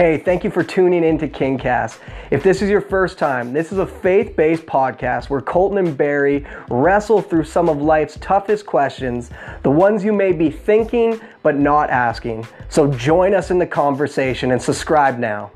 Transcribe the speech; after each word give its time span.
Hey, 0.00 0.16
thank 0.16 0.44
you 0.44 0.50
for 0.50 0.64
tuning 0.64 1.04
in 1.04 1.18
to 1.18 1.28
KingCast. 1.28 1.98
If 2.30 2.42
this 2.42 2.62
is 2.62 2.70
your 2.70 2.80
first 2.80 3.18
time, 3.18 3.52
this 3.52 3.70
is 3.70 3.76
a 3.76 3.86
faith 3.86 4.34
based 4.34 4.64
podcast 4.64 5.28
where 5.28 5.42
Colton 5.42 5.76
and 5.76 5.94
Barry 5.94 6.46
wrestle 6.70 7.20
through 7.20 7.44
some 7.44 7.68
of 7.68 7.82
life's 7.82 8.16
toughest 8.16 8.64
questions, 8.64 9.28
the 9.62 9.68
ones 9.68 10.02
you 10.02 10.14
may 10.14 10.32
be 10.32 10.50
thinking 10.50 11.20
but 11.42 11.58
not 11.58 11.90
asking. 11.90 12.46
So 12.70 12.90
join 12.90 13.34
us 13.34 13.50
in 13.50 13.58
the 13.58 13.66
conversation 13.66 14.52
and 14.52 14.62
subscribe 14.62 15.18
now. 15.18 15.50